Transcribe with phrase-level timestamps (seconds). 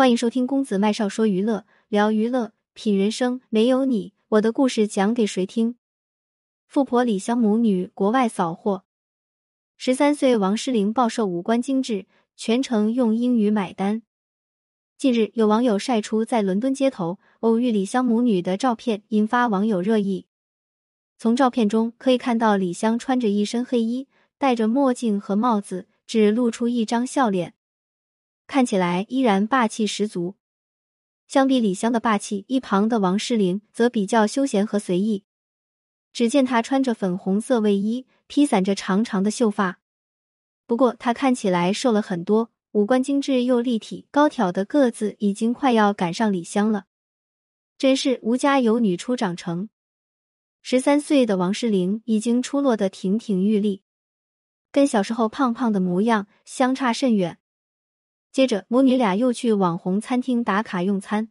[0.00, 3.42] 欢迎收听公子麦少说娱乐，聊娱乐，品人生。
[3.50, 5.74] 没有你，我的故事讲给谁听？
[6.66, 8.84] 富婆李湘母女国外扫货。
[9.76, 14.00] 十三岁王诗龄暴瘦，五官精致，全程用英语买单。
[14.96, 20.24] 近日，有网友晒出在伦敦街头偶遇李湘母女的照片，引发网友热议。
[21.18, 24.08] 从照片中可以看到，李湘穿着一身黑衣，
[24.38, 27.52] 戴着墨镜和帽子，只露出一张笑脸，
[28.50, 30.34] 看起来依然霸气十足。
[31.28, 35.22] 相比李湘的霸气，一旁的王诗龄则比较休闲和随意。
[36.12, 39.78] 只见她穿着粉红色卫衣，披散着长长的秀发，
[40.66, 42.50] 不过她看起来瘦了很多。
[42.72, 46.86] 五官精致又立体，高挑的个子已经快要赶上李湘了，
[47.78, 49.68] 真是吴家有女初长成。
[50.60, 53.84] 十三岁的王诗龄已经出落得亭亭玉立，
[54.72, 57.38] 跟小时候胖胖的模样相差甚远。
[58.32, 61.30] 接着，母女俩又去网红餐厅打卡用餐。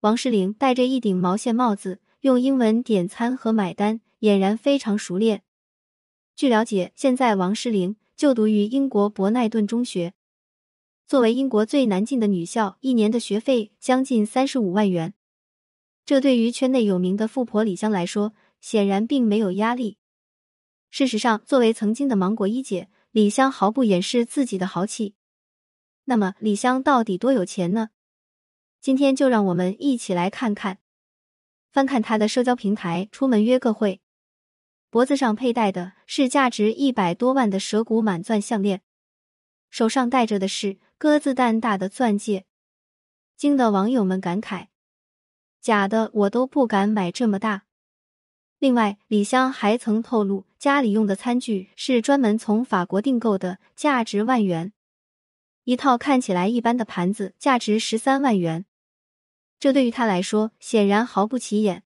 [0.00, 5.42] 王诗龄戴着一顶毛线帽子，用英文点餐和买单，俨然非常熟练。
[6.34, 10.14] 据了解，现在王诗龄就读于英国伯奈顿中学。
[11.06, 15.12] 作为英国最难进的女校，一年的学费将近三十五万元。
[16.06, 19.98] 这对于圈内有名的富婆李湘来说，显然并没有压力。
[20.90, 25.14] 事实上，作为曾经的芒果一姐，李湘毫不掩饰自己的豪气。
[26.08, 27.90] 那么，李湘到底多有钱呢？
[28.80, 30.78] 今天就让我们一起来看看。
[31.70, 34.00] 翻看她的社交平台，出门约个会，
[34.88, 38.80] 脖子上佩戴的是价值一百多万的蛇骨满钻项链，
[39.68, 40.78] 手上戴着的是。
[40.96, 42.44] 鸽子蛋大的钻戒，
[43.36, 44.66] 惊得网友们感慨
[45.62, 47.66] ：“假的我都不敢买这么大。”
[48.58, 54.72] 另外，李湘还曾透露，家里用的餐具是专门从法国订购的，价值万元。
[55.68, 58.64] 一套看起来一般的盘子，价值十三万元。
[59.60, 61.82] 这对于他来说，显然毫不起眼。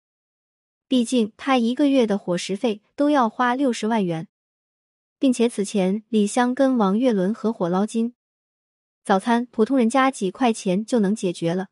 [0.86, 4.28] 毕竟他一个月的伙食费都要花六十万元，
[5.18, 8.14] 并且此前李湘跟王岳伦合伙捞金。
[9.04, 11.66] 早餐普通人家几块钱就能解决了，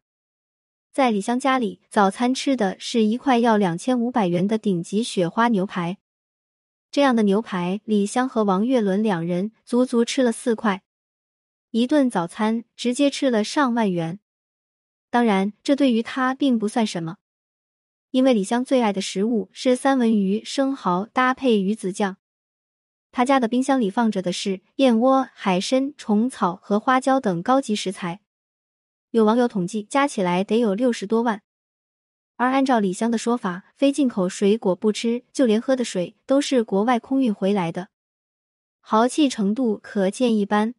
[0.92, 5.98] 在李湘家里，早餐吃的是一块要两千五百元的顶级雪花牛排。
[6.90, 10.82] 这样的牛排，李湘和王岳伦两人足足吃了四块，
[11.70, 14.18] 一顿早餐直接吃了上万元。
[15.08, 17.18] 当然，这对于他并不算什么，
[18.10, 22.16] 因为李湘最爱的食物是三文鱼生蚝搭配鱼子酱。
[23.12, 28.20] 他家的冰箱里放着的是燕窝、海参、虫草和花椒等高级食材，
[29.10, 31.42] 有网友统计，加起来得有六十多万。
[32.36, 37.88] 而按照李湘的说法，非进口水果不吃，就连喝的水都是国外空运回来的，
[38.80, 40.74] 豪气程度可见一斑。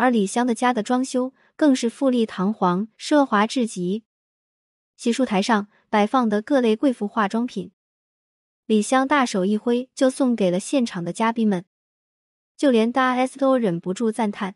[0.00, 4.02] 而李湘的家的装修更是富丽堂皇、奢华至极，
[4.96, 7.70] 洗漱台上摆放的各类贵妇化妆品。
[8.64, 11.66] 李湘大手一挥，就送给了现场的嘉宾们，
[12.56, 14.54] 就连大 S 都忍不住赞叹：“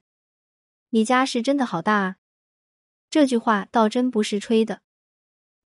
[0.88, 2.16] 你家是真的好大啊！”
[3.10, 4.80] 这句话倒真不是吹的，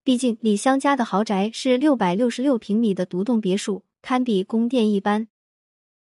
[0.03, 5.28] 毕竟李湘家的豪宅是六百六十六平米的独栋别墅，堪比宫殿一般。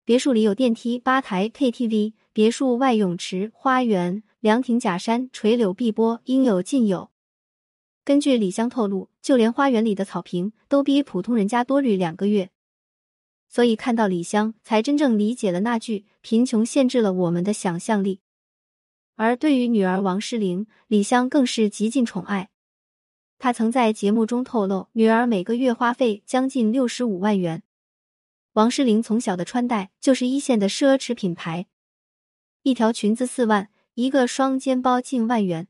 [0.06, 7.10] 别墅里有电梯、吧台、KTV，别墅外泳池、花园、凉亭、假山、垂柳碧波，应有尽有。
[8.04, 12.50] 根据李湘透露，就连花园里的草坪都比普通人家多绿两个月，
[13.48, 18.20] 所以看到李湘，才真正理解了那句“贫穷限制了我们的想象力”。
[19.16, 22.50] 而对于女儿王诗龄，李湘更是极尽宠爱。
[23.40, 27.64] 她曾在节目中透露，女儿每个月花费将近六十五万元。
[28.54, 31.66] 王诗龄从小的穿戴就是一线的奢侈品牌，
[32.62, 35.68] 一条裙子四万，一个双肩包近万元。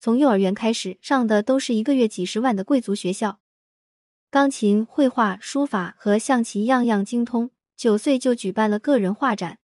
[0.00, 3.38] 从幼儿园开始上的都是一个月几十万的贵族学校，
[4.28, 7.52] 钢琴、绘画、书法和象棋样样精通。
[7.76, 9.58] 九岁就举办了个人画展，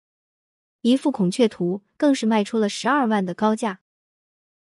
[0.82, 3.80] 一幅孔雀图更是卖出了十二万的高价。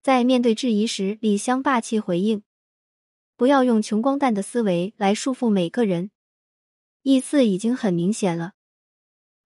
[0.01, 2.43] 在面对质疑时，李湘霸气回应
[3.35, 6.11] ：“不要用穷光蛋的思维来束缚每个人。”
[7.07, 8.51] 意思已经很明显了，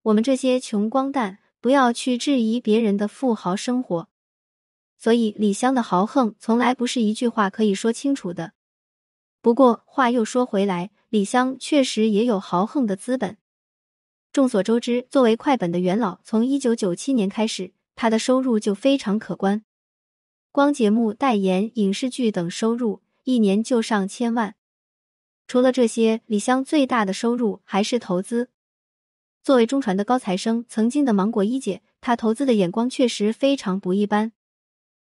[0.02, 4.08] 我们这些穷光蛋不要去质疑别人的富豪生活。
[4.98, 8.54] 所以，李湘的豪横从来不是一句话可以说清楚的。
[9.40, 13.36] 不过话又说回来，李湘确实也有豪横的资本。
[14.32, 19.64] 众所周知，作为快本的元老，从一九九七年开始，他的收入就非常可观。
[20.50, 24.56] 光节目代言、影视剧等收入，一年就上千万。
[25.52, 28.48] 除了这些，李湘最大的收入还是投资。
[29.42, 34.32] 作为中传的高材生，曾经的芒果一姐，她投资的眼光确实非常不一般。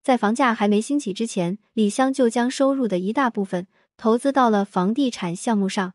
[0.02, 3.67] 在房价还没兴起之前，李湘就将收入的一大部分
[3.99, 5.93] 投资到了房地产项目上。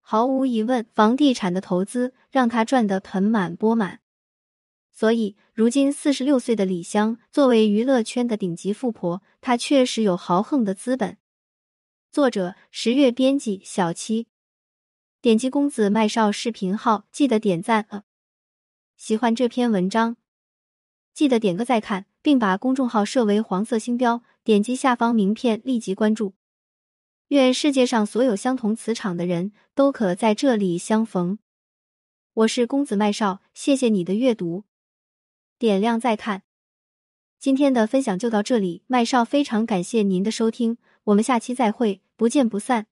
[0.00, 4.00] 毫无疑问，房地产的投资让她赚得盆满钵满。
[4.92, 11.16] 所以，如今四十六岁的李湘作为娱乐圈的顶级富婆，她确实有豪横的资本。
[12.16, 14.26] 作者：十月编辑：小七。
[15.20, 18.04] 点击公子麦少视频号，记得点赞啊！
[18.96, 20.16] 喜欢这篇文章，
[21.12, 26.32] 记得点个再看，并把公众号设为黄色星标，点击下方名片立即关注。
[27.28, 31.38] 愿世界上所有相同磁场的人都可在这里相逢。
[32.32, 34.64] 我是公子麦少，谢谢你的阅读，
[35.58, 36.44] 点亮再看。
[37.38, 42.86] 今天的分享就到这里，麦少非常感谢您的收听，我们下期再会，不见不散。